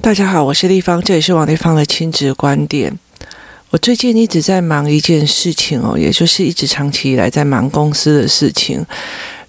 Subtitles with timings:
[0.00, 2.98] 大家好，我是立方，这里是王立方的亲子观点。
[3.70, 8.82] 我最近一直在忙一件事情哦，也就是一直长期以来在忙公司的事情。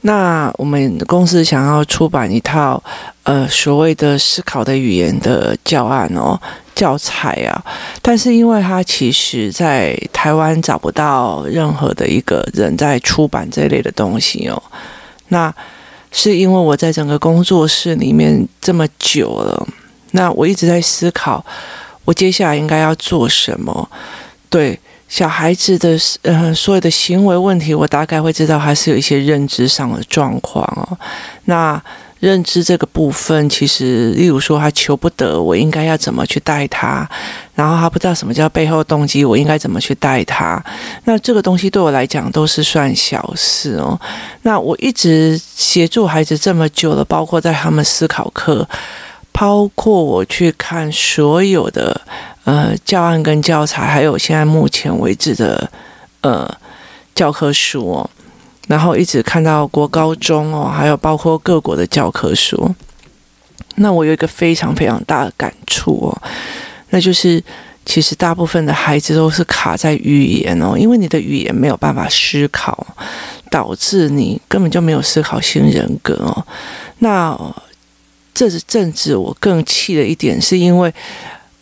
[0.01, 2.81] 那我们公司想要出版一套
[3.23, 6.37] 呃所谓的思考的语言的教案哦，
[6.75, 7.63] 教材啊，
[8.01, 14.61] 但是因为它其实在台湾找不到任何的一个人在出版这类的东西哦，
[15.29, 15.53] 那
[16.11, 19.67] 是因为我在整个工作室里面这么久了。
[20.11, 21.45] 那我一直在思考，
[22.05, 23.89] 我接下来应该要做什么？
[24.49, 30.97] 对小孩子的呃所有的行为问题，我大概会知道他是有一些认知上的状况哦。
[31.45, 31.81] 那
[32.19, 37.09] 认知这个部分，其实例如说他求不得，我应该要怎么去带他？
[37.55, 40.63] 然后他不知道什么叫背后动机，我应该怎么去带他？
[41.05, 43.99] 那这个东西对我来讲都是算小事哦。
[44.43, 48.67] 那我一直协助孩子这么久了，包括在他们思考课。
[49.31, 52.01] 包括我去看所有的
[52.43, 55.71] 呃教案跟教材，还有现在目前为止的
[56.19, 56.49] 呃
[57.15, 58.09] 教科书哦，
[58.69, 62.69] 然后一直看到国高中哦，还有包括各国的教科书，
[63.77, 66.21] 那我有一个非常非常大的感触哦，
[66.91, 67.43] 那就是
[67.83, 72.85] 其实大部分的孩子都是卡在语言哦，因为你的语言没有办法思考，
[73.49, 76.45] 导致你根本就没有思考型人格哦，
[76.99, 77.35] 那。
[78.31, 80.93] 这是政治，我更气的一点，是因为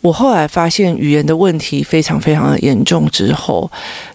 [0.00, 3.70] 我后来发现语言的问题非常非常的严重之后，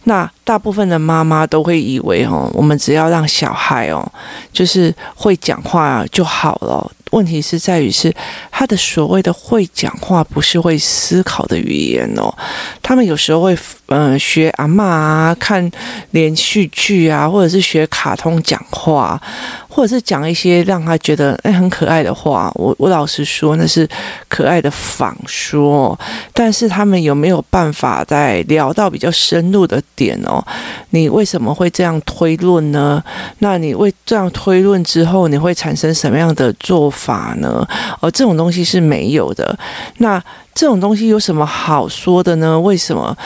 [0.05, 4.09] 那大部分的妈妈都会以为哦，我们只要让小孩哦，
[4.51, 6.91] 就是会讲话就好了。
[7.11, 8.11] 问题是在于是
[8.49, 12.33] 他的所谓的会讲话，不是会思考的语言哦。
[12.81, 13.55] 他们有时候会
[13.93, 15.69] 嗯、学阿嬷啊，看
[16.11, 19.21] 连续剧啊，或者是学卡通讲话，
[19.67, 22.51] 或者是讲一些让他觉得诶很可爱的话。
[22.55, 23.87] 我我老实说，那是
[24.27, 25.97] 可爱的仿说。
[26.33, 30.43] 但是他们有没有办法在聊到比较深入的点哦？
[30.89, 33.03] 你为什么会这样推论呢？
[33.39, 37.33] 那你为这样推论之后，你会产生什么样的做法？
[37.39, 37.67] 呢？
[37.99, 39.57] 而这种东西是没有的。
[39.97, 40.21] 那
[40.53, 42.59] 这种东西有什么好说的呢？
[42.59, 43.17] 为什么？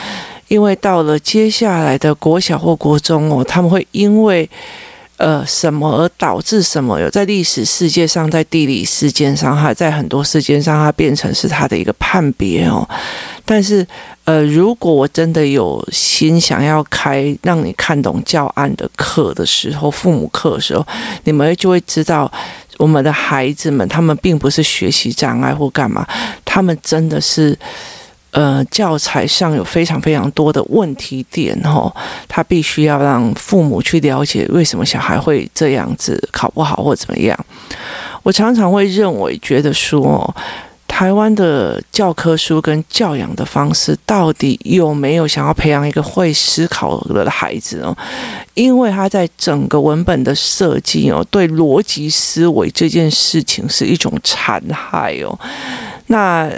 [0.48, 4.48] 因为到了接下来的国小或国中哦，他们会因为
[5.18, 6.98] 呃什么而导致什么？
[6.98, 12.88] 有在历史世界上，在地理事件上，还在很多事件上，它变成是他的一个判别哦。
[13.44, 13.86] 但是
[14.24, 20.86] 呃，如果我真的有心想要开让你看懂教案的课的时候，父母课的时候，
[21.24, 22.30] 你们就会知道。
[22.78, 26.06] 我们的孩子们，他们并不是学习障碍或干嘛，
[26.44, 27.58] 他们真的是，
[28.30, 31.92] 呃，教材上有非常非常多的问题点哦，
[32.28, 37.38] 他必须要让父母去了解为什么小孩会这样子考不好或怎么样。
[38.22, 40.34] 我常常会认为，觉得说。
[40.86, 47.96] 台湾的教科书跟教养的方式，到底有没有想要培养一个会思考的孩子哦？
[48.54, 55.38] 因为他在整个文本的设计哦，对逻辑思维这件事情是一种残害哦。
[56.06, 56.50] 那。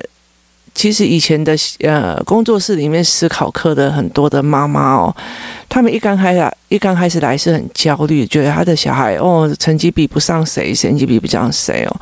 [0.80, 5.14] 其实以前的呃工作室里面思考课的很多的妈妈哦，
[5.68, 11.96] 他们一刚开始一刚开始来是很焦虑，觉得他的小孩哦成绩比不上谁，成绩比不上谁哦，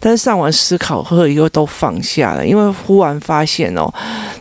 [0.00, 3.92] 但是上完思考课以后都放下了，因为忽然发现哦，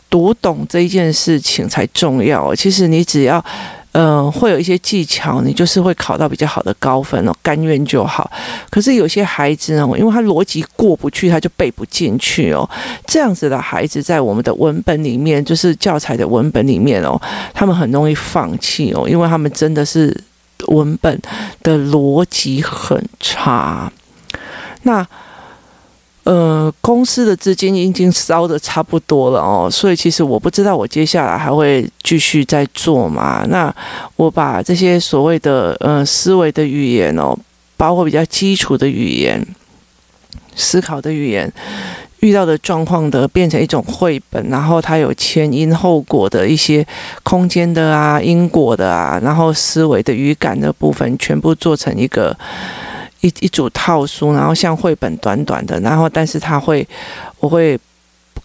[0.09, 2.55] 读懂这一件事情才重要。
[2.55, 3.43] 其实你只要。
[3.93, 8.31] 嗯、会有一些技巧，你就是会考到比较好的高分哦，甘愿就好。
[8.69, 12.69] 可是有些孩子呢，因为他逻辑过不去，他就背不进去哦。
[13.05, 17.21] 这样子的孩子在我们的文本里面，就是教材的文本里面哦，
[17.53, 20.15] 他们很容易放弃哦，因为他们真的是
[20.67, 21.19] 文本
[21.61, 23.91] 的逻辑很差。
[24.83, 25.05] 那。
[26.23, 33.43] 呃，公司的资金已经烧得差不多了哦，所以其实我不知道我接下来还会继续再做嘛。
[33.49, 33.73] 那
[34.17, 37.35] 我把这些所谓的呃思维的语言哦，
[37.75, 39.43] 包括比较基础的语言、
[40.55, 41.51] 思考的语言，
[42.19, 46.85] 遇到的状况的变成一种绘本，然后它有前因后果的一些
[47.23, 52.37] 空间的啊、因果的啊，然后思维的语感的部分，全部做成一个。
[53.21, 56.87] 一一组套书，然后像绘本短短的，然后但是他会，
[57.39, 57.79] 我会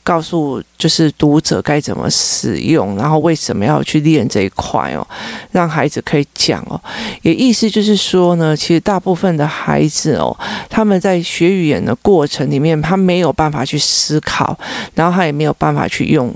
[0.07, 5.05] 告诉就是读者该怎么使用，然后为什么要去练这一块哦，
[5.51, 6.81] 让孩子可以讲哦。
[7.23, 10.37] 也意思就是说呢，其实大部分的孩子哦，
[10.71, 14.57] 他们在学语言的过程里面，他没有办法去思考，
[14.95, 16.33] 然后他也没有办法去用，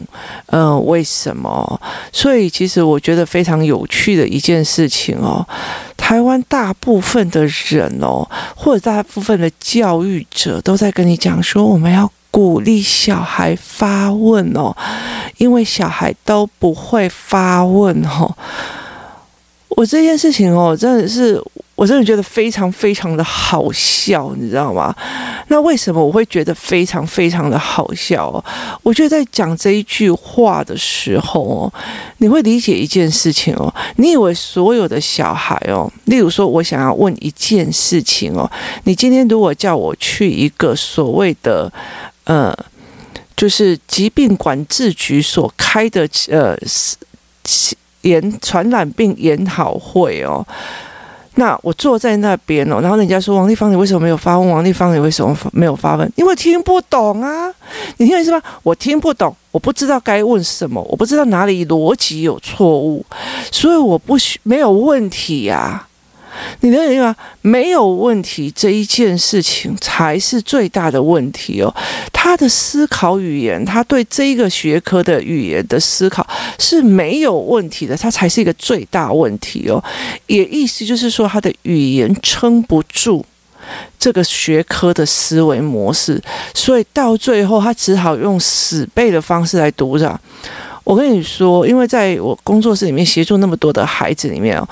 [0.47, 1.81] 呃，为什么？
[2.13, 5.47] 所以其实我觉得非常有趣的一件事情哦，
[5.97, 12.11] 台湾大部分的人哦，或者大部分的教育者都在跟你讲说，我们要。
[12.31, 14.77] 鼓励小孩发问哦，
[15.39, 18.35] 因为小孩都不会发问哦。
[19.71, 21.43] 我这件事情哦，真的是，
[21.75, 24.95] 我真的觉得非常非常的好笑，你知道吗？
[25.49, 28.45] 那为什么我会觉得非常非常的好笑哦？
[28.83, 31.73] 我觉得在讲这一句话的时候哦，
[32.19, 33.73] 你会理解一件事情哦。
[33.97, 38.51] 你以为所有的小孩哦，例如说我想要问一件事情哦，
[38.85, 41.73] 你今天如果叫我去一个所谓的。
[42.25, 42.57] 呃，
[43.37, 46.57] 就是疾病管制局所开的呃
[48.03, 50.47] 研传染病研讨会哦，
[51.35, 54.49] 那我坐在那边哦，然后人家说王丽芳，你为什么没有发问？
[54.49, 56.11] 王丽芳，你为什么没有发问？
[56.17, 57.53] 因为听不懂啊！
[57.99, 58.43] 你听我意思吗？
[58.63, 63.05] 我听不懂，我不知道该问什么，我不知道哪里逻辑有错误，
[63.53, 65.89] 所以我不需没有问题呀、啊。
[66.61, 67.15] 你能明白？
[67.43, 71.75] 没有问题，这一件事情才是最大的问题哦。
[72.13, 76.27] 他的思考语言，他对这一个学科的语言的思考
[76.59, 79.83] 是没有问题的，他才是一个最大问题哦。
[80.27, 83.25] 也意思就是说，他的语言撑不住
[83.99, 86.23] 这个学科的思维模式，
[86.55, 90.19] 所以到最后他只好用死背的方式来读着。
[90.85, 94.69] 我跟你说，因为在我工作室里面协助那么多的孩子里面哦。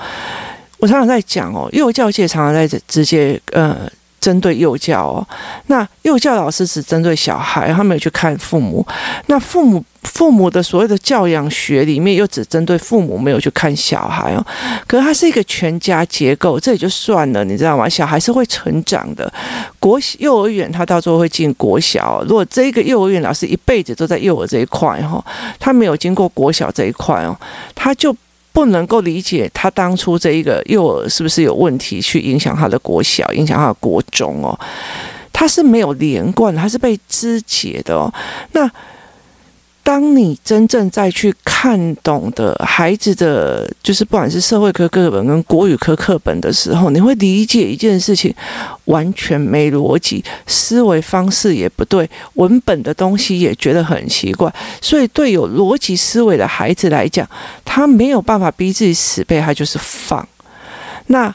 [0.79, 3.77] 我常常在讲哦，幼教界常常在直接呃
[4.19, 5.27] 针对幼教哦，
[5.67, 8.85] 那幼教老师只针对小孩，他没有去看父母。
[9.27, 14.45] 那父母父母的所谓的教养学里面又只针对父母，没有去看小孩哦。
[14.87, 17.87] 可是它是一个全家结构，这也就算了，你知道吗？
[17.87, 19.31] 小孩是会成长的。
[19.79, 25.23] 国幼儿园他到时候会进国小，如果这个幼儿园老师一辈子都在幼儿这一块哈，
[25.59, 27.37] 他没有经过国小这一块哦，
[27.75, 28.15] 他就。
[28.51, 34.59] 不能够理解他当初这一个幼儿是不是有问题，去影响他的国小，影响他的国中哦，
[35.31, 38.13] 他是没有连贯，他是被肢解的哦，
[38.51, 38.69] 那。
[39.89, 48.31] 当你真正再去看懂的孩子的，就是不管是社会科课本跟国语科课本的时候，你会理解一件事情，
[48.85, 54.53] 完全没逻辑，思维方式也不对，文本的东西也觉得很奇怪。
[54.79, 57.27] 所以，对有逻辑思维的孩子来讲，
[57.65, 60.23] 他没有办法逼自己死背，他就是放。
[61.07, 61.33] 那。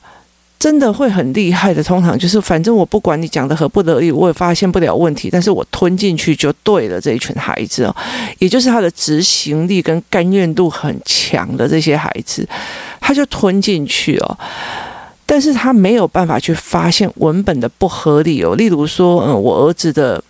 [0.65, 6.99] 真的会很厉害的，通常就是反正我不管你讲的合不合理，我也发现不了问题，但是我吞进去就对了。
[6.99, 7.95] 这一群孩子哦，
[8.39, 12.49] 也就是他的执行力跟甘愿度很强的这些孩子，
[12.99, 14.39] 他就吞进去哦，
[15.27, 18.55] 但是他没有办法去发现文本的不合理哦。
[18.57, 20.25] 例如说，嗯，我儿子的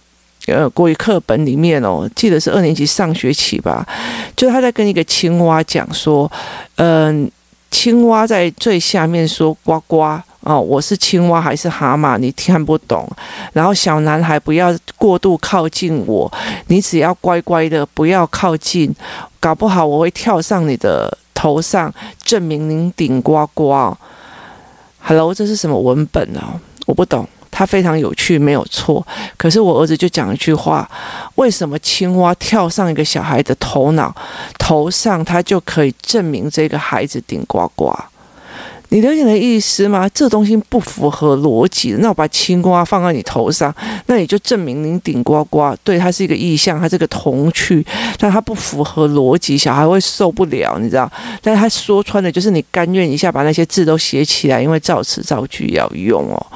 [0.49, 3.87] 呃国语课本里面哦，记得是二年级上学期吧，
[4.35, 6.29] 就他在跟一个青蛙讲说，
[6.75, 7.31] 嗯。
[7.75, 12.17] 青蛙在最下面说呱呱哦，我是青蛙还是蛤蟆？
[12.17, 13.05] 你听不懂。
[13.53, 16.33] 然后小男孩不要过度靠近我，
[16.69, 18.95] 你只要乖乖的不要靠近，
[19.41, 21.93] 搞不好我会跳上你的头上，
[22.23, 23.93] 证明您顶呱呱。
[25.01, 26.55] Hello，这是什么文本啊？
[26.87, 27.29] 我不懂。
[27.57, 29.05] 他非常有趣，没有错。
[29.37, 30.89] 可是我儿子就讲一句话：
[31.37, 34.15] 为什么青蛙跳上一个小孩的头脑
[34.59, 37.93] 头上，他就可以证明这个孩子顶呱呱？
[38.91, 40.09] 你了解的意思吗？
[40.15, 41.97] 这东西不符合逻辑。
[41.99, 43.75] 那我把青蛙放在你头上，
[44.07, 45.75] 那你就证明你顶呱呱。
[45.83, 47.85] 对，它是一个意象，它是个童趣，
[48.19, 51.11] 但它不符合逻辑，小孩会受不了，你知道？
[51.43, 56.47] 但他说穿的就是你甘愿一下把那些字都写起来，因为造词造句要用哦。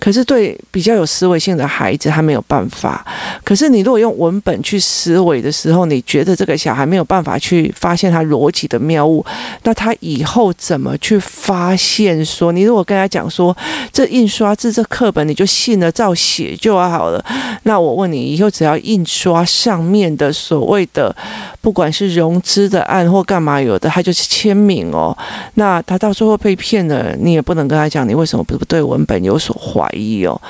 [0.00, 3.06] 可是对比较有思维性的孩子，他没有办法。
[3.44, 9.24] 可是你如果用文本去思维的时候，你觉得这个小孩没有办法去发现他逻辑的谬误，
[9.64, 12.24] 那他以后怎么去发现？
[12.24, 13.54] 说你如果跟他讲说，
[13.92, 17.22] 这印刷字这课本你就信了，照写就好了。
[17.64, 21.14] 那我问你，以后只要印刷上面的所谓的，
[21.60, 25.16] 不管是融资的案或干嘛有的，他就是签名哦。
[25.54, 29.89] 那他到时候被骗了，你也不能跟他讲，你为什么不对文本有所怀疑？
[29.90, 30.40] 怀疑哦，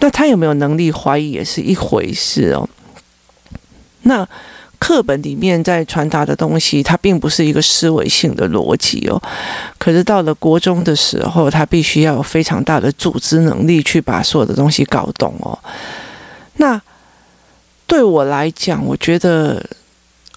[0.00, 2.68] 那他有没有能力怀疑也是一回事哦。
[4.02, 4.26] 那
[4.78, 9.20] 课本里面在传达的东西，它并不是一个思维性的逻辑哦。
[9.78, 15.58] 可是到了国中的时候，他必须要有非常大的组织能力去把所有的东西搞懂哦。
[16.56, 16.80] 那
[17.86, 19.62] 对我来讲，我觉得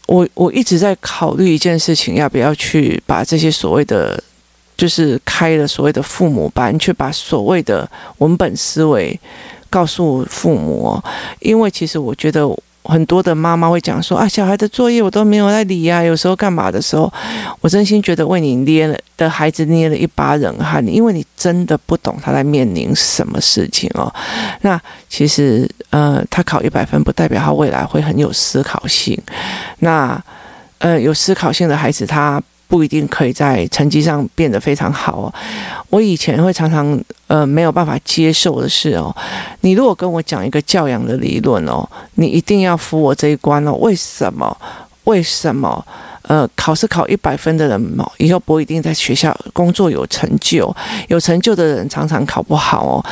[0.08, 4.22] 我我一直在考虑一件事情，要不要去把这些所谓的，
[4.76, 9.20] 就是开了所谓的父母班，去把所谓的文本思维
[9.70, 11.02] 告诉父母，
[11.40, 12.48] 因为其实我觉得。
[12.86, 17.10] 很多的妈妈会讲说啊，小孩的作业我都没有在理呀，有时候干嘛的时候，
[17.62, 24.14] 我真心觉得为你捏了的孩子捏了一把冷汗，因为你真的不懂他在面临什么事情哦。
[24.64, 24.78] 那
[25.08, 29.18] 其实呃，他考一百分不代表他未来会很有思考性。
[29.80, 30.22] 那
[30.80, 32.44] 呃，有思考性的孩子他。
[32.74, 35.34] 不一定可以在成绩上变得非常好哦。
[35.92, 39.16] 我以前会常常呃没有办法接受的是哦，
[39.62, 43.74] 你如果跟我讲一个教养的理论哦，你一定要服我这一关哦。
[43.74, 44.58] 为什么？
[45.04, 45.86] 为什么？
[46.24, 50.76] 呃，考试考一百分的人哦，以后不一定在学校工作有成就，
[51.10, 53.06] 有成就的人常常考不好哦。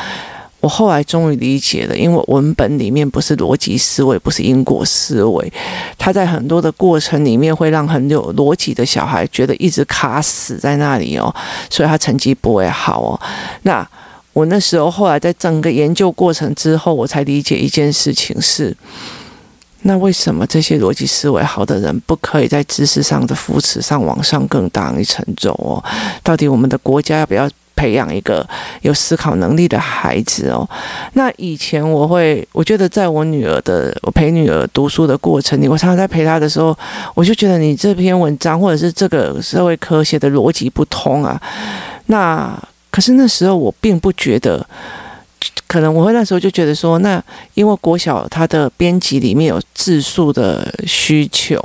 [0.61, 5.51] 我后来终于理解了，因为文本里面不是逻辑思维，不是因果思维，
[5.97, 11.33] 他在很多的过程里面会让很有逻辑的小孩觉得一直卡死在那里哦，
[11.67, 13.19] 所以他成绩不会好哦。
[13.63, 13.85] 那
[14.33, 18.77] 我那时候后来在整个研究过程之后，我才理解一件事情是，
[19.81, 25.83] 那为什么这些逻辑思维好的人不可以在知识上的扶持上往上更大一层走哦？
[26.21, 27.49] 到底我们的国家要不要？
[27.81, 28.47] 培养一个
[28.81, 30.69] 有思考能力的孩子哦。
[31.13, 36.77] 那以前我会，我觉得在我女儿的我陪女儿读书的过程里，我常常在陪她的时候，
[37.15, 41.41] 我就觉得你这篇文章或者是这个社会科学的逻辑不通啊。
[42.05, 42.55] 那
[42.91, 44.63] 可是那时候我并不觉得。
[45.71, 47.23] 可能我会那时候就觉得说，那
[47.53, 51.57] 因为国小它的编辑里面有字数的需求，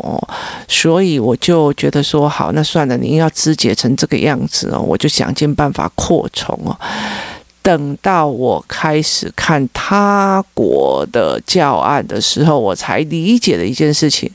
[0.68, 6.78] 所以我就觉得说，好，那算了，你要肢解成这个样子哦，我就想尽办法扩充哦。
[7.60, 14.30] 等到我开始看他国的教案的时候，我才理解了一件事情，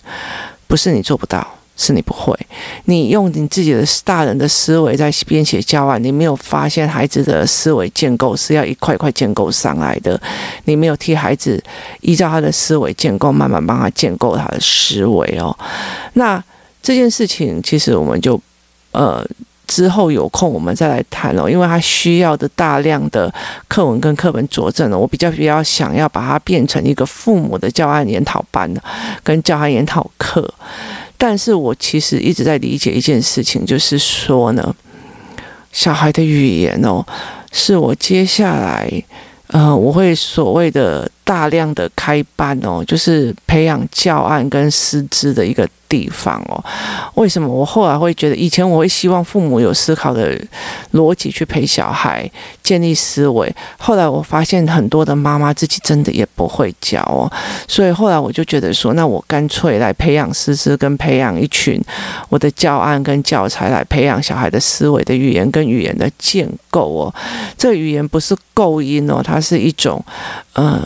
[0.67, 1.47] 不是你做不到。
[1.81, 2.37] 是你不会，
[2.85, 10.21] 你用你自己的大人的思维在编写教案，你没有发现孩子的思维建构是要一块一块建构上来的，
[10.65, 11.61] 你没有替孩子
[12.01, 15.57] 依照他的思维建构，慢慢帮他建构他的思维哦。
[16.13, 16.41] 那
[16.83, 18.39] 这件事情其实我们就
[18.91, 19.25] 呃
[19.65, 23.33] 之后有空我们再来谈哦，因为他需要的大量的
[23.67, 28.71] 课文跟课本佐证了，我比较比较想要把它变成一个父母的教案研讨班
[29.23, 30.53] 跟教案研讨课。
[31.23, 34.75] 但是我其实一直在理解一件事情，就是说呢，
[35.71, 37.05] 小孩的语言哦，
[37.51, 38.91] 是我接下来，
[39.49, 45.67] 呃，我会所谓的大量的开班哦，就是培养教案跟师资的一个。
[45.91, 46.63] 地方哦，
[47.15, 50.41] 为什么我后来会觉得，以前我会希望父母有思考的
[50.93, 52.31] 逻辑去陪小孩
[52.63, 57.29] 建立思维，后来我发现很多的妈妈自己真的也不会教哦，
[57.67, 61.77] 所以后来我就觉得说，那我干脆来培养师资跟培养一群
[62.29, 67.13] 我的教案跟教材来培养小孩的思维的语言跟语言的建构哦，
[67.57, 70.01] 这语言不是构音哦，它是一种
[70.53, 70.81] 嗯。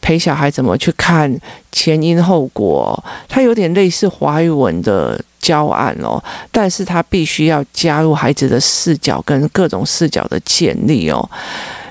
[0.00, 1.30] 陪小孩怎么去看
[1.70, 11.30] 前因后果，它有点类似华语文的教案哦，但是它必须要加入孩子的视角跟各种视角的建立哦。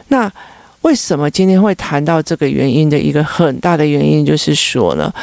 [0.09, 0.31] 那
[0.81, 5.13] 为什么今天会谈到这个原因的一个很大的原因，就是说呢，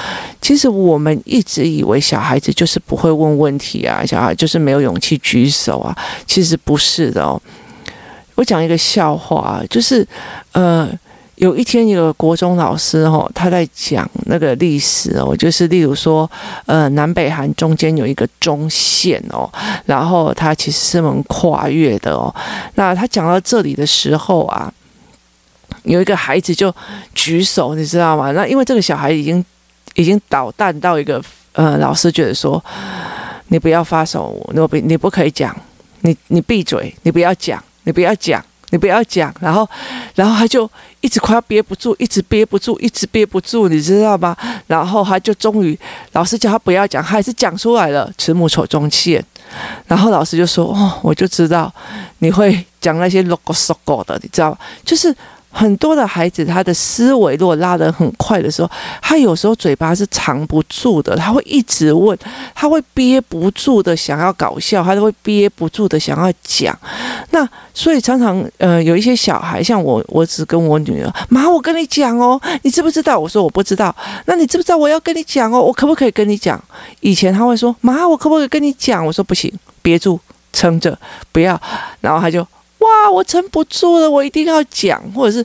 [0.40, 7.40] 其实我们一直以为小孩子就是不会问问题啊，小孩就是没有勇气举手啊，其实不是的哦。
[8.36, 10.06] 我讲一个笑话，就是
[10.52, 10.88] 呃。
[11.36, 16.28] 有一天，有个国中老师哦，他在讲那个历史哦，就是例如说，
[16.64, 19.50] 呃，南北韩中间有一个中线哦，
[19.84, 22.34] 然后他其实是能跨越的哦。
[22.76, 24.72] 那他讲到这里的时候啊，
[25.82, 26.74] 有一个孩子就
[27.14, 28.32] 举手，你知道吗？
[28.32, 29.44] 那因为这个小孩已经
[29.94, 32.62] 已经捣蛋到一个，呃，老师觉得说，
[33.48, 35.54] 你不要发手，你不你不可以讲，
[36.00, 38.42] 你你闭嘴，你不要讲，你不要讲。
[38.70, 39.66] 你不要讲，然后，
[40.16, 40.68] 然后他就
[41.06, 44.36] 一直快要憋不住，一直憋不住，一直憋不住，你知道吗？
[44.66, 45.78] 然后他就终于，
[46.14, 49.25] 老师叫他不要讲，他还是讲出来了，慈母手中线。
[49.86, 51.72] 然后老师就说：“哦，我就知道
[52.18, 54.58] 你会讲那些 logo s o g o 的，你知道吗？
[54.84, 55.14] 就是。”
[55.56, 58.70] 很多的孩子，他的思维如果拉得很快的时候，
[59.00, 62.16] 他有时候嘴巴是藏不住的，他会一直问，
[62.54, 66.78] 他会憋不住的想要搞笑，他都会憋不住的想要讲。
[67.30, 73.18] 那所以常常，呃，有一些小孩，像我，我只跟我女儿，妈，我跟你讲哦，你知不知道？
[73.18, 73.94] 我说我不知道。
[74.26, 75.58] 那你知不知道我要跟你讲哦？
[75.62, 76.62] 我可不可以跟你讲？
[77.00, 79.06] 以前他会说，妈，我可不可以跟你讲？
[79.06, 80.20] 我说不行，憋住，
[80.52, 80.98] 撑着，
[81.32, 81.58] 不要。
[82.02, 82.46] 然后他就。
[82.78, 83.11] 哇！
[83.11, 85.45] 我撑不住了，我一定要讲，或者是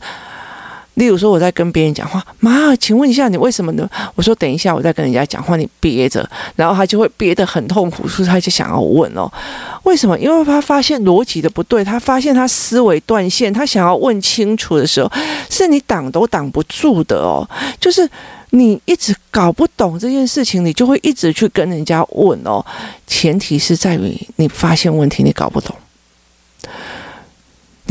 [0.96, 3.90] 例如说，我在跟别人讲话，妈，请问一下，你为什么呢？
[4.14, 9.32] 我说等一下，我在跟人家讲话，你憋着，然后他就会憋得很痛苦，所以他就想要问哦，
[9.84, 10.20] 为什么？
[10.20, 15.10] 因为他发现逻辑的不对，他发现他思维断线，他想要问清楚的时候，
[15.50, 17.48] 是你挡都挡不住的哦。
[17.80, 18.08] 就是
[18.50, 22.64] 你一直搞不懂这件事情，你就会一直去跟人家问哦。
[23.08, 25.74] 前提是在于你发现问题，你搞不懂。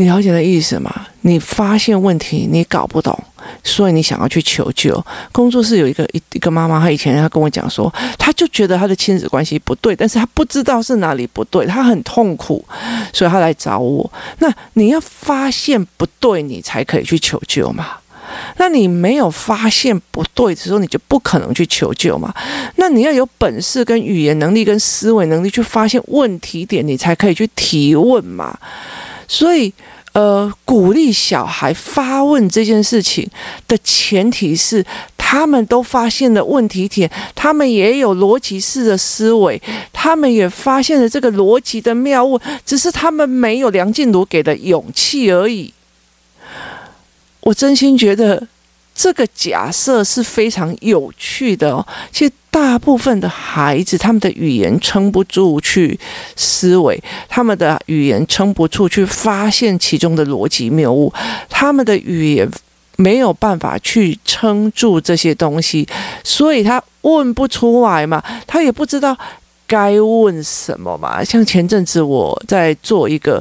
[0.00, 0.90] 你了解的意思吗？
[1.21, 3.23] 你发现问题，你搞不懂，
[3.62, 5.04] 所以你想要去求救。
[5.30, 12.64] 工作室有一个一一个妈妈，她以前她跟我讲说，她就觉得她的亲子关系不对，但是她不知道是哪里不对，她很痛苦，
[13.12, 14.11] 所以她来找我。
[14.38, 17.88] 那你要发现不对，你才可以去求救嘛。
[18.57, 22.33] 那你没有发现不对的时候，你就不可能去求救嘛。
[22.76, 28.59] 那你要有本事、跟语言能力、跟思维能力去发现问题点，你才可以去提问嘛。
[29.33, 29.73] 所以，
[30.13, 33.31] 呃，鼓励小孩发问这件事情
[33.69, 34.85] 的前提是，
[35.17, 45.73] 他们都发现了问题点，他们也有逻辑式的思维，他们也发现了这个逻辑的妙问，只是他们没有梁静茹给的勇气而已。
[47.43, 48.49] 我真心觉得
[48.95, 51.87] 这个假设是非常有趣的哦。
[52.13, 52.33] 其实。
[52.53, 55.97] 大部分的孩子，他们的语言撑不住去
[56.35, 61.15] 思维，他们的语言撑不住去发现其中的逻辑谬误，
[61.49, 62.51] 他们的语言
[62.97, 65.87] 没有办法去撑住这些东西，
[66.25, 69.17] 所以他问不出来嘛，他也不知道。
[69.71, 71.23] 该问什么嘛？
[71.23, 73.41] 像前阵子我在做一个，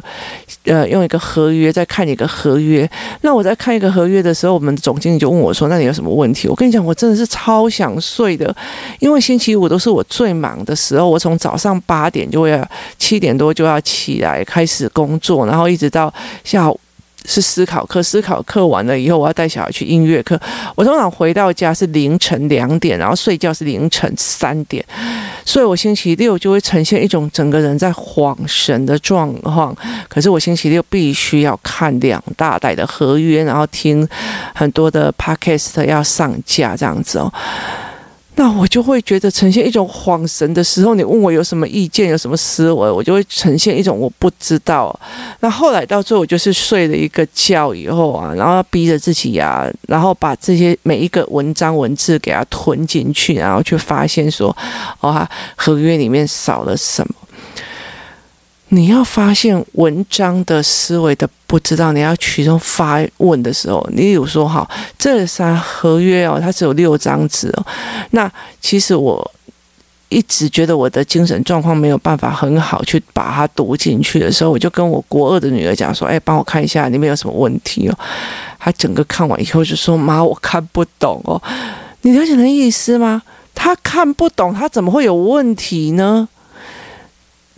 [0.66, 2.88] 呃，用一个合约在看一个合约。
[3.22, 8.56] 那我在看一个合约的时候，我们总经理就问我说：“那你有什么问题？”我跟你讲，我真的是超想睡的，
[9.00, 11.10] 因为星期五都是我最忙的时候。
[11.10, 12.70] 我从早上八点就会要
[13.00, 16.80] 七点多就要起来开始工作，然后一直到下午。
[17.26, 20.40] 是思考课，思考课完了以后，我要带小孩去音乐课。
[20.76, 24.84] 我通常回到家是凌晨两点，然后睡觉是凌晨三点，
[25.46, 29.76] 所以我星期六就会呈现一种整个人在恍神的状况。
[30.08, 34.08] 可是我星期六必须要看两大袋的合约，然后听
[34.56, 37.32] 很多的 podcast 要上架这样子哦。
[38.40, 44.98] 那我就会觉得呈现一种恍神的时候，你问我有什么意见，有什么思维，我就会呈现一种我不知道。
[45.42, 54.56] 那后来到最后，我就是睡了一个觉以后啊，然后要逼着自己呀、啊，然后把这些每一个文章文字给它吞进去，然后去发现说，
[55.02, 57.14] 哇，合约里面少了什么。
[58.70, 67.66] 你要发现文章的思维的不知道，你要其中发问的时候，你比如说哈，这三合约哦，它只有六张纸哦。
[68.12, 69.32] 那其实我
[70.10, 77.98] 一直觉得我的精神状况没有办法很好去把它读进去的时候，我就跟我国二的女儿讲说：“哎，帮我看一下里面有什么问题哦。”
[78.60, 81.42] 她整个看完以后就说：“妈，我看不懂哦。”
[82.02, 83.22] 你了解那意思吗？
[83.56, 86.30] 她看不懂，她怎么会有问题呢？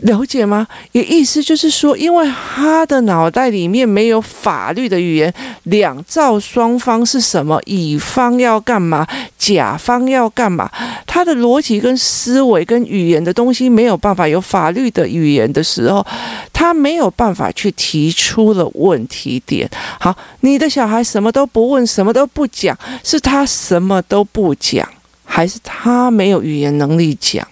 [0.01, 0.67] 了解吗？
[0.93, 5.33] 也意思就是说，因为他的脑袋里面没有法律的语言，
[5.63, 7.61] 两造双方是什么？
[7.65, 9.07] 乙方要干嘛？
[9.37, 10.69] 甲方要干嘛？
[11.05, 16.05] 他的逻辑跟思维跟语言的东西没有办法有法律的语言的时候，
[16.51, 19.69] 他没有办法去提出了问题点。
[19.99, 24.87] 好，你的小孩什么都不问，什么都不讲，是他什么都不讲。
[25.33, 27.47] 还是他没有语言能力讲，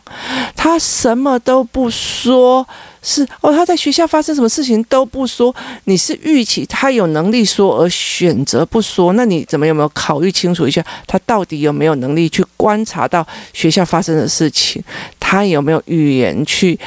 [0.53, 2.67] 他什么都不说，
[3.01, 5.55] 是哦，他在学校发生什么事情都不说。
[5.85, 14.83] 你是预期他有能力说而选择不说，那你怎么有没有考虑清楚一下，他到底有没有能力去观察到学校发生的事情？
[15.17, 16.77] 他有没有语言去？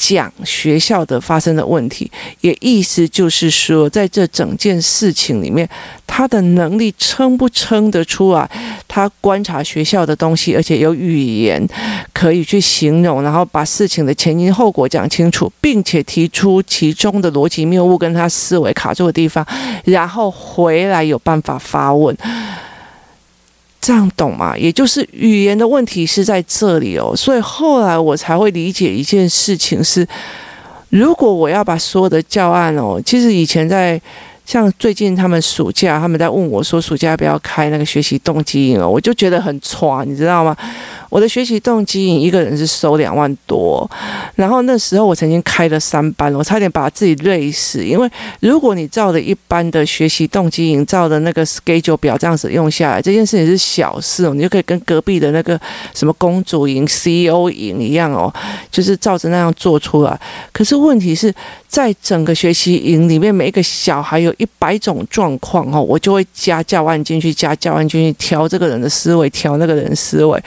[0.00, 2.10] 讲学校的发生的问题，
[2.40, 5.68] 也意思就是说，在这整件事情里面，
[6.06, 8.50] 他的能力撑不撑得出来？
[8.88, 11.62] 他观察学校的东西，而且有语言
[12.14, 19.46] 可以去形容，然后把事情的前因后果讲清楚，并且提出其中的逻辑谬误跟他思维卡住的地方，
[19.84, 22.16] 然后回来有办法发问。
[23.80, 24.56] 这样懂吗？
[24.56, 30.06] 也就是语言的问题是在这里哦，所以后来我才会理解一件事情是，
[30.90, 34.00] 如果我要把所有的教案哦，其实以前在。
[34.50, 40.56] 像最近他们暑假，他们在问我说，暑假要不要开那个学习动机营哦，我就觉得很挫，你知道吗？
[41.08, 43.88] 我的学习动机营一个人是收两万多，
[44.34, 47.84] 然后那时候我曾经开了三班，我差点把自己累死。
[47.84, 48.10] 因为
[48.40, 55.60] 如果你照着一般的学习动机营照的那个 schedule 表这样子用下来，这件事情是小事哦，你就可以跟隔壁的那个
[55.94, 58.32] 什么公主营、CEO 营一样哦，
[58.68, 60.20] 就是照着那样做出来。
[60.52, 61.32] 可是问题是
[61.68, 64.34] 在整个学习营里面，每一个小孩有。
[64.40, 70.42] 一百种状况哦，我就会加教案进去，加教案进去，调这个人的思维，调那个人的思维。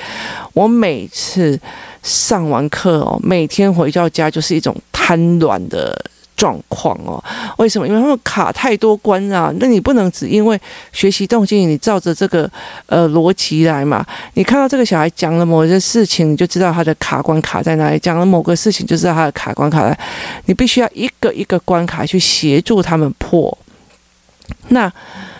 [0.53, 1.59] 我每次
[2.01, 5.95] 上完课哦，每天回到家就是一种瘫软的。
[6.35, 7.23] 状况哦，
[7.57, 7.87] 为什么？
[7.87, 10.59] 因为他们卡太多关啊，那你不能只因为
[10.91, 12.49] 学习动机，你照着这个
[12.87, 14.03] 呃逻辑来嘛？
[14.33, 19.97] 你看到这个小孩讲了某些事情，你就知道他的卡关卡在哪里；讲了某个事情，就知道他的卡关卡在。
[20.45, 23.55] 你必须要一个一个关卡去协助他们破。
[24.69, 24.91] 那。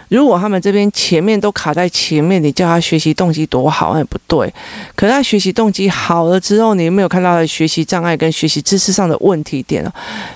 [0.10, 4.54] 如果他们这边前面都卡在前面，你叫他学习动机多好，那也不对。
[4.96, 9.92] 可是他学习动机好了之后，你有没有看到他的学习障碍跟学习知识上的问题点哦？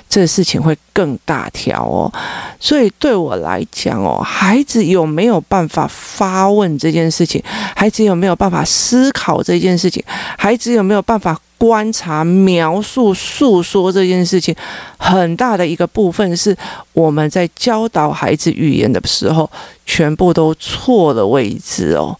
[0.09, 2.11] 这个事情会更大条哦。
[2.59, 7.39] 所以对我来讲哦，孩子有没有办法发问这件事情？
[7.75, 10.03] 孩子有没有办法思考这件事情？
[10.39, 11.39] 孩子有没有办法？
[11.57, 14.55] 观察、描述、诉说这件事情，
[14.97, 16.55] 很大的一个部分是
[16.93, 19.49] 我们在教导孩子语言的时候，
[19.87, 22.15] 全部都错的位置哦。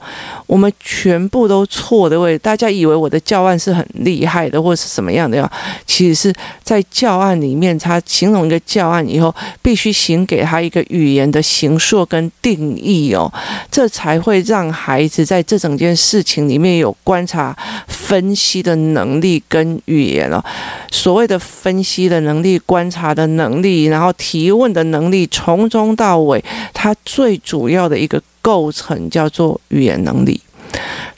[0.47, 5.51] 我们全部都错的位置，大家以为我的教案是很厉害的，或是什么样的呀？
[5.85, 13.31] 其实是在教案里面，他形容一个教案以后，必须行给他一个语言的形塑跟定义哦，
[13.69, 17.53] 这才会让孩子在这整件事情里面有观察、
[17.87, 20.41] 分析的能力跟语言哦。
[20.89, 26.41] 所谓的分析的能力、观察的能力，然后提问的能力，从中到尾，
[26.73, 28.21] 他最主主要的一个。
[28.39, 30.39] 构成叫做语言能力，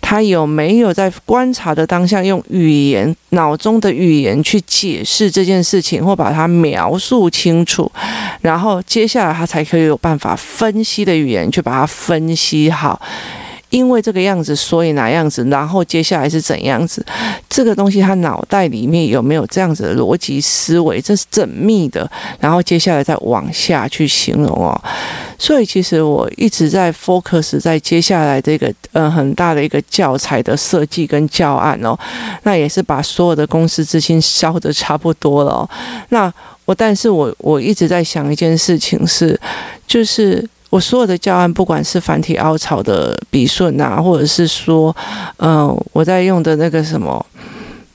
[0.01, 7.91] 他有没有在观察的当下用语言、脑中的语言去解释这件事情，或把它描述清楚，
[8.41, 12.99] 然后接下来他才可以有办法分析的语言去把它分析好。
[13.69, 17.05] 因为这个样子，所以哪样子，然后接下来是怎样子？
[17.47, 20.99] 这个东西他脑袋里面有没有这样子的逻辑思维？
[20.99, 22.09] 这是缜密的。
[22.39, 24.79] 然后接下来再往下去形容哦。
[25.37, 31.97] 所以其实我一直在 focus 在接下来这个呃很大的一个教材的设计跟教案哦。
[32.43, 35.69] 那也是把所有的公司资金烧得差不多了哦。
[36.09, 36.33] 那
[36.65, 39.39] 我但是我我一直在想一件事情是，
[39.85, 40.49] 就是。
[40.69, 44.95] 我所有的教案，不管是繁体凹槽的笔顺啊，或者是说，
[45.37, 47.25] 嗯、我在用的那个什么。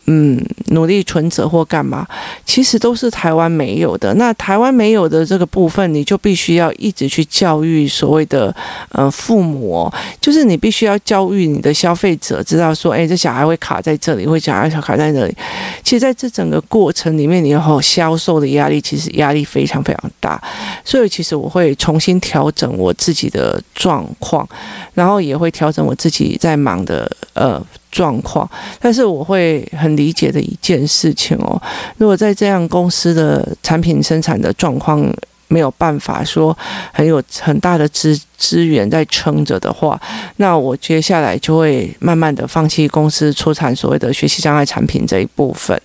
[0.07, 2.07] 嗯，努力存折或干嘛，
[2.45, 4.13] 其实都是台湾没有的。
[4.15, 8.55] 那台湾没有的这个部分，你就必须要一直去教育所谓的
[8.91, 9.91] 呃父母，
[10.21, 15.35] 就是你必须要教育你的消费者，知道说，哎，这小孩会卡在这里，会小孩卡在那里。
[15.83, 20.39] 其实在这整个过程里面，你有销售的压力，其实压力非常非常大。
[20.85, 24.47] 所以其实我会重新调整我自己的状况，
[24.93, 27.65] 然后也会调整我自己在忙的呃。
[27.95, 31.63] 状况，但是我会很理解的一件事情哦，
[31.97, 35.01] 如果在这样公司的产品生产的状况
[35.47, 36.57] 没有办法说
[36.93, 40.01] 很有很大的资资源在撑着的话，
[40.39, 45.81] 那我接下来就会慢慢的放弃公司出产所谓的学习障碍产品这一部分，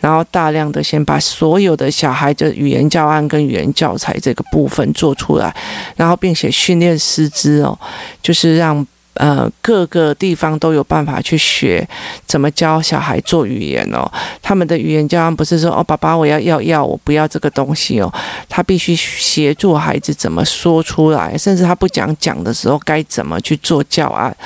[0.00, 5.54] 然后大量的先把所有的小孩的语言教案跟语言教材这个部分做出来，
[5.96, 7.78] 然后并且训练师资哦，
[8.22, 8.86] 就是让。
[9.16, 11.86] 呃，各个地方都有办法去学
[12.26, 14.10] 怎么教小孩做语言哦。
[14.40, 18.12] 他们的语言教案不是说哦，爸爸我要要要，我不要这个东西哦。
[18.48, 24.36] 他必须协助孩子怎么说出来，甚至他不讲讲的时候该怎么去做教案。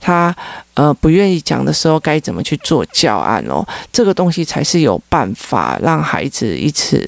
[0.00, 0.34] 他。
[0.76, 3.66] 呃，不愿意讲的时候该怎么去做教案哦？
[3.90, 7.02] 这个东西才是有办法让孩子一次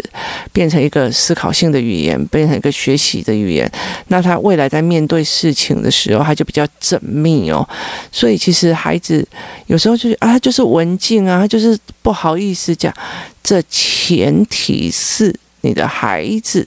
[0.55, 3.71] 变成一个思考性的语言，变成一个学习的语言。
[4.07, 7.69] 那他未来在面对事情的时候，他就比较缜密哦。
[8.11, 9.23] 所以其实孩子
[9.67, 12.91] 有时候就是啊，就是文静啊，就是不好意思讲。
[13.43, 16.67] 这前提是你的孩子。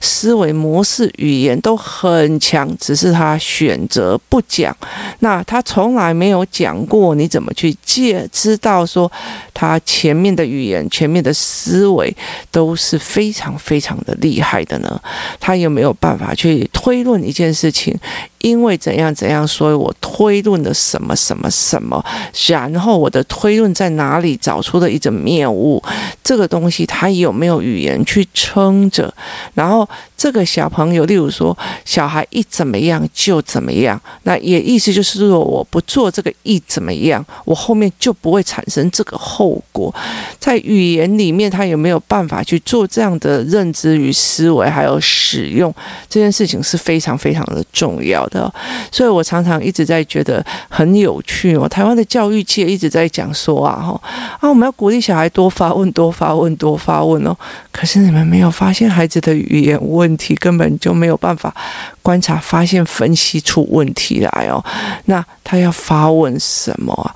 [0.00, 4.76] 思维模式、语言都很强，只是他选择不讲。
[5.20, 9.10] 那他从来没有讲过，你怎么去借知道说
[9.52, 12.14] 他前面的语言、前面的思维
[12.50, 15.00] 都是非常非常的厉害的呢？
[15.38, 17.96] 他有没有办法去推论一件事情？
[18.38, 22.02] 因为怎样怎样，所以我推论的什么什么什么，
[22.48, 25.82] 然后我的推论在哪里找出了一种谬误？
[26.24, 29.12] 这个东西他有没有语言去撑着？
[29.54, 39.94] 然后这个小朋友，例如说，小孩一怎么样就怎么样，那也意思就是说，我不做这个一怎么样，我后面就不会产生这个后果。
[40.38, 45.72] 在语言里面，他有没有办法去做这样的认知与思维，还有使用
[46.08, 48.52] 这件事情是非常非常的重要的。
[48.90, 51.68] 所以我常常一直在觉得很有趣哦。
[51.68, 54.00] 台湾的教育界一直在讲说啊，哈
[54.40, 57.36] 啊，我们要鼓励小孩多发问、多发问、多发问哦。
[57.72, 61.54] 可是你们没有发现孩子的语言问题，根本就没有办法
[62.02, 64.64] 观察、发现、分析出问题来哦。
[65.06, 67.14] 那他要发问什么啊？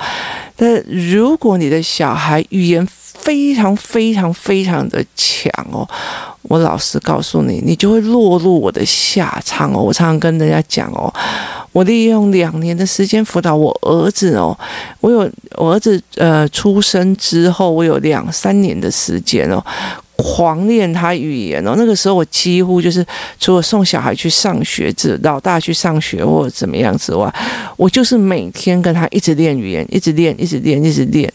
[0.56, 5.88] 但如果你的小孩语言非常非常非常的强哦，
[6.42, 9.80] 我老实告诉你，你就会落入我的下场哦。
[9.80, 11.12] 我常常跟人家讲哦，
[11.72, 14.56] 我利用两年的时间辅导我儿子哦，
[15.00, 19.64] 我有我儿子呃出生之后，我有两三年的时间哦。
[20.16, 23.04] 狂练他语言哦，那个时候我几乎就是
[23.40, 27.32] 除了送小孩去上学，子老大去上学或者怎么样之外，
[27.76, 31.32] 我就是每天跟他一直练语言，一直练，一直练，一直练，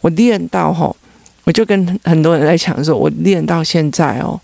[0.00, 0.96] 我练到吼，
[1.44, 4.40] 我就跟很多人在讲说，我练到现在哦。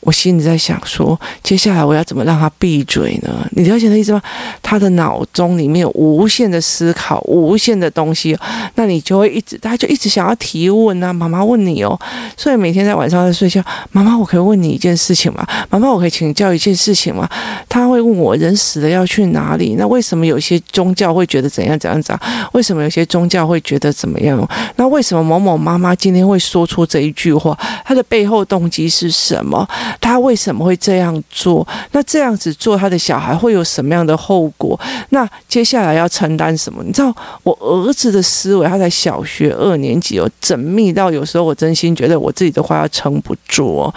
[0.00, 3.46] 我心里在想说，接下来我要怎么让他闭嘴呢？
[3.52, 4.22] 你了解的意思吗？
[4.62, 8.36] 他的脑中里面有无限的思考，无限的东西，
[8.76, 11.12] 那你就会一直，他就一直想要提问啊。
[11.12, 11.98] 妈妈问你哦，
[12.36, 15.46] 所以每天在晚上在睡觉，妈妈，我可以问你一件事情吗？
[15.68, 17.28] 妈妈，我可以请教一件事情吗？
[17.68, 19.74] 他会问我，人死了要去哪里？
[19.78, 22.48] 那为什么有些宗教会觉得怎样怎样怎样？
[22.52, 24.48] 为什么有些宗教会觉得怎么样？
[24.76, 27.56] 那为什么某某妈妈今天会说出这一句话？
[27.84, 29.68] 她的背后动机是什么？
[30.00, 31.66] 他为什么会这样做？
[31.92, 34.78] 那这样子做，他的小孩会有什么样的后果？
[35.08, 36.82] 那接下来要承担什么？
[36.84, 43.94] 你知道，我儿子的思维，他在小学二年级哦，缜密到有时候我真心觉得我自己的话要撑不住哦。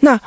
[0.00, 0.18] 那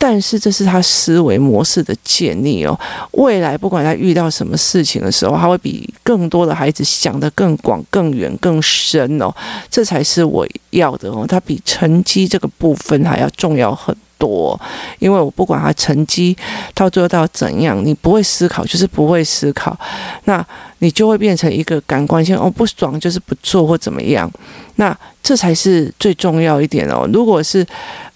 [0.00, 2.78] 但是这是他思维模式的建立哦。
[3.12, 9.34] 未来不管他遇到什么事情的时候，他会比更多的孩子想得更广、更远、更深哦。
[9.68, 11.26] 这才是我要的哦。
[11.28, 14.58] 他比成绩这个部分还要重要很多，
[15.00, 16.36] 因为我不管他成绩
[16.74, 19.76] 到最后到怎样，你不会思考就是不会思考，
[20.24, 20.44] 那
[20.78, 24.30] 你就会变成一个感官性哦，不爽就是不做或怎么样，
[24.76, 27.08] 那这才是最重要一点哦。
[27.12, 27.66] 如果是。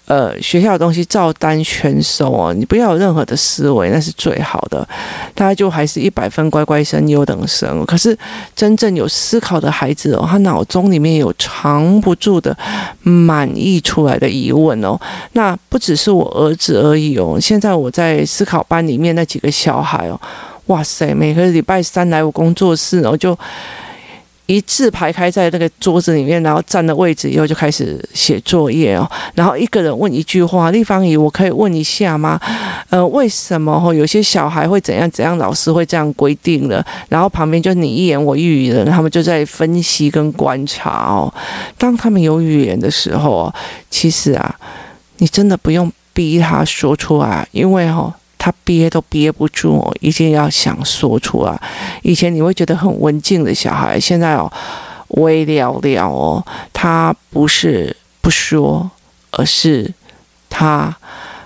[0.05, 4.85] 呃，学校的东西照单全收哦，你不要有任何的思维，那是最好的。
[5.33, 7.85] 大家就还是一百分乖乖生、优等生。
[7.85, 8.17] 可是
[8.53, 12.55] 真正有思考的孩子哦，他脑中里面有藏不住的
[13.01, 14.99] 满溢出来的疑问哦。
[15.31, 17.39] 那不只是我儿子而已哦。
[17.39, 20.19] 现在我在思考班里面那几个小孩哦，
[20.65, 23.37] 哇塞，每个礼拜三来我工作室，然后就。
[24.45, 29.09] 一字排开在那个桌子里面，然后占了位置以后就开始写作业哦。
[29.35, 32.37] 然后一个人问一句话：“立方姨，我可以问一下吗？
[32.89, 35.37] 呃，为什么哦，有些小孩会怎样怎样？
[35.37, 36.85] 老师会这样规定了。
[37.07, 41.33] 然后旁边就你一言我一语的，他们就在分析跟观察哦。
[41.77, 43.53] 当他们有语言的时候，
[43.89, 44.55] 其实啊，
[45.19, 48.13] 你真的不用逼他说出来，因为哦。
[48.43, 51.61] 他憋都憋不住哦，一定要想说出来。
[52.01, 54.51] 以前你会觉得很文静的小孩，现在哦，
[55.07, 58.91] 微聊聊哦，他不是不说，
[59.31, 59.89] 而是
[60.49, 60.93] 他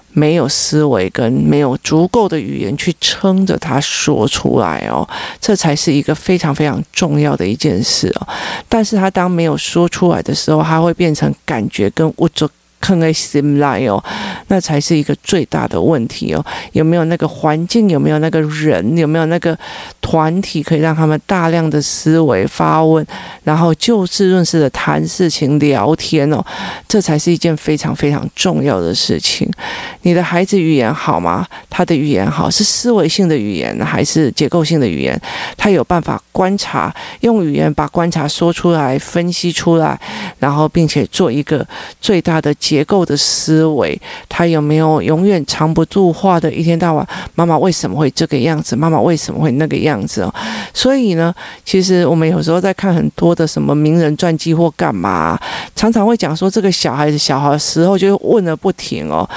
[0.09, 5.07] 没有思维跟没有足够的语言去撑着他说出来哦，
[5.39, 8.27] 这才是一个非常非常重要的一件事哦。
[8.67, 12.49] 但是他当没有说出来的时候，他会变成感觉跟物质。
[12.87, 14.01] 坑个心来哦，
[14.47, 16.45] 那才是一个最大的问题哦。
[16.71, 17.89] 有没有那个环境？
[17.89, 18.97] 有没有那个人？
[18.97, 19.57] 有没有那个
[19.99, 23.05] 团体可以让他们大量的思维发问，
[23.43, 26.41] 然后就事论事的谈事情、聊天哦？
[26.87, 29.51] 这才是一件非常非常重要的事情。
[30.03, 31.45] 你的孩子语言好吗？
[31.69, 35.19] 他的语言好是思维性的语言还是结构性的语言？
[35.57, 39.99] 他有办法观察，用语言把观察说出来、分析出来，
[40.39, 41.67] 然后并且做一个
[41.99, 42.53] 最大的。
[42.59, 46.51] 结结构的思维，他有没有永远藏不住话的？
[46.53, 48.75] 一天到晚，妈妈为什么会这个样子？
[48.75, 50.31] 妈妈为什么会那个样子哦？
[50.75, 51.33] 所以呢，
[51.65, 55.39] 其实我们有时候在看很多的什么名人传记或干嘛，
[55.75, 59.27] 常常会讲说这个小孩子小孩的时候就问了不停哦。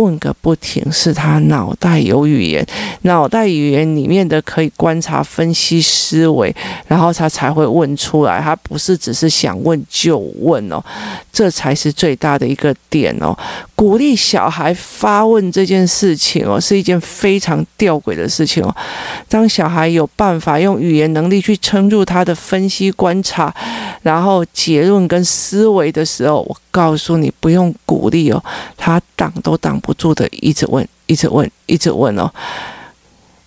[0.00, 2.66] 问个不停，是他脑袋有语言，
[3.02, 6.54] 脑袋语言里面的可以观察、分析、思维，
[6.86, 8.40] 然后他才会问出来。
[8.40, 10.82] 他不是只是想问就问哦，
[11.30, 13.36] 这才是最大的一个点哦。
[13.80, 18.76] 鼓励小孩发问这件事情哦，是一件非常吊诡的事情哦。
[19.26, 23.50] 当小孩有办法用语言能力去撑住他的分析、观察，
[24.02, 28.44] 然后结论跟思维的时候，我告诉你，不用鼓励哦，
[28.76, 32.30] 他挡都挡不住的，一直问，一直问，一直问哦。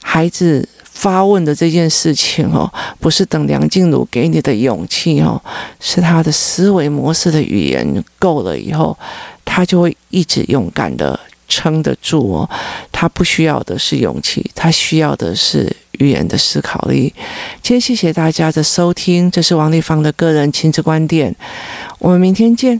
[0.01, 2.67] 孩子发问的这件事情哦，
[2.99, 5.39] 不是等梁静茹给你的勇气哦，
[5.79, 8.97] 是他的思维模式的语言够了以后，
[9.45, 12.49] 他就会一直勇敢的撑得住哦。
[12.91, 17.13] 他不需要的是勇气，他需要的是语言的思考力。
[17.61, 21.35] 今天谢谢大家的收听，这是王立芳的个人亲子观点，
[21.99, 22.79] 我们明天见。